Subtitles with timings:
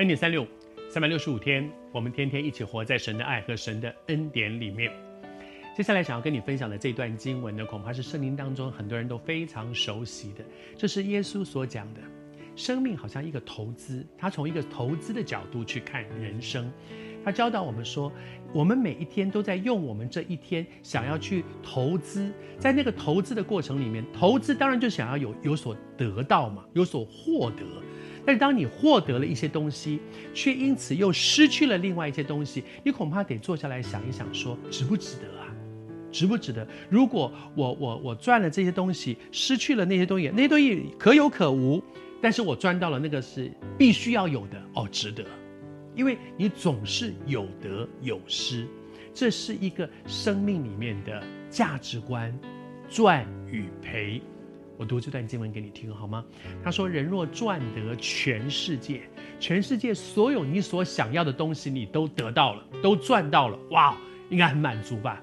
[0.00, 0.46] 恩典三六，
[0.88, 4.90] 三百六十五天，我们天天一起活在神的爱和神的恩典里面。
[5.76, 10.42] 接下来想要跟你分享的这段经文呢，恐怕是圣经当中很多人都非常熟悉的。
[10.74, 12.00] 这是耶稣所讲的，
[12.56, 16.72] 生命好像一个投资，他从一个投资的角度去看人生。
[17.22, 18.10] 他教导我们说，
[18.54, 27.66] 我们每一天都在用我们这一天想要去投资，在那个投资的过程里面，投资当然就想要有有所得到嘛，有所获得。
[28.24, 30.00] 但是当你获得了一些东西，
[30.34, 35.46] 却因此又失去了另外一些东西，你恐怕得坐下来想一想说，值不值得啊？
[36.12, 36.66] 值不值得？
[36.88, 41.82] 如果我我我赚了这些东西，失去了那些东西，那些东西可有可无，
[42.20, 45.24] 但是我赚到了那个是必须要有的哦，值得。
[45.94, 48.66] 因为你总是有得有失，
[49.12, 52.36] 这是一个生命里面的价值观，
[52.88, 54.22] 赚与赔。
[54.80, 56.24] 我读这段经文给你听好吗？
[56.64, 59.02] 他说：“人若赚得全世界，
[59.38, 63.94] 全世界所有你所想要的东西，你都得到了，都赚到了，哇，
[64.30, 65.22] 应该很满足吧？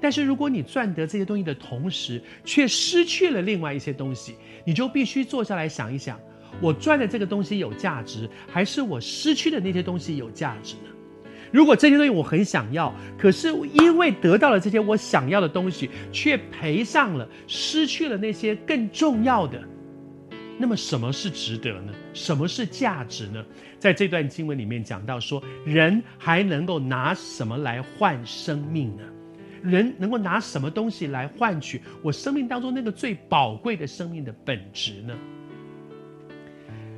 [0.00, 6.18] 但是如果你赚得这些东西的同时，却失去了另外一些东西，你就必须坐下来想一想：
[6.62, 10.88] 我赚的这个东西有价值，还是我失去的那些东西有价值呢？”
[11.56, 19.58] 如果这些东西我很想要，可是因为得到了这些我想要的东西，却赔上了，失去了那些更重要的，
[20.58, 21.94] 那么什么是值得呢？
[22.12, 23.42] 什么是价值呢？
[23.78, 29.02] 在这段经文里面讲到说，人还能够拿什么来换生命呢？
[29.62, 35.14] 人能够拿什么东西来换取我生命当中那个最宝贵的生命的本质呢？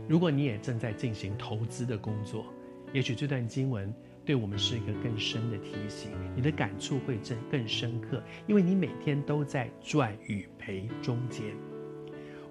[0.08, 2.44] 如果你也正在进行投资的工作，
[2.92, 3.94] 也许这段经文。
[4.28, 11.46] 对我们是一个更深的提醒，你的感触会更更深刻，因为你每天都在赚与赔中间。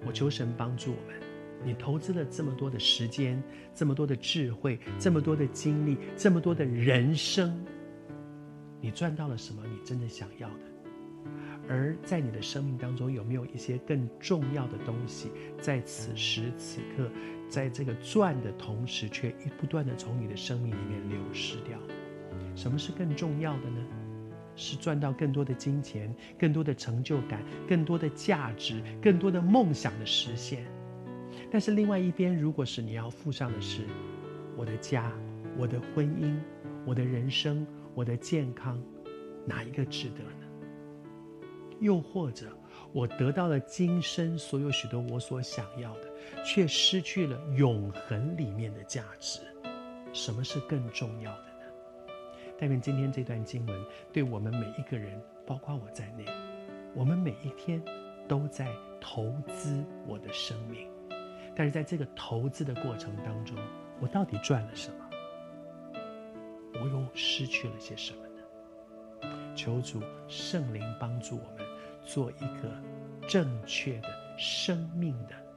[0.04, 1.20] 我求神帮助我们，
[1.64, 3.40] 你投资了这么多的时间，
[3.76, 7.64] 这么多的智慧，这么多的精力，这么多的人生，
[8.80, 9.62] 你赚到了什么？
[9.64, 10.64] 你真的想要的？
[11.68, 15.30] 而在你的生命当中，有没有一些更重要的东西，
[15.60, 17.10] 在此时此刻，
[17.48, 21.78] 在这个赚的同时，却一不断的从你的生命里面流失掉？
[22.56, 23.84] 什么是更重要的呢？
[24.56, 30.64] 是赚到更多的金钱、更多的成就感、更多的价值、更多的梦想的实现。
[31.48, 33.82] 但是另外一边，如果是你要付上的是
[34.56, 35.12] 我的家、
[35.56, 36.34] 我的婚姻、
[36.84, 37.64] 我的人生、
[37.94, 38.82] 我的健康，
[39.46, 40.24] 哪一个值得？
[41.80, 42.46] 又或者，
[42.92, 46.08] 我得到了今生所有许多我所想要的，
[46.44, 49.40] 却失去了永恒里面的价值。
[50.12, 52.12] 什么是更重要的呢？
[52.58, 56.24] 但愿今天这段经文对我们每一个人，包括我在内，
[56.94, 57.82] 我们每一天
[58.26, 58.68] 都在
[59.00, 60.88] 投资我的生命。
[61.54, 63.56] 但是在这个投资的过程当中，
[64.00, 65.04] 我到底赚了什么？
[66.74, 68.27] 我又失去了些什么？
[69.58, 71.68] 求主圣灵帮助我们。
[72.08, 74.08] 做一个正确的
[74.38, 75.47] 生命的。